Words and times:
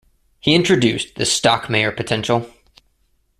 He 0.39 0.55
introduced 0.55 1.13
the 1.13 1.25
Stockmayer 1.25 1.95
potential. 1.95 2.51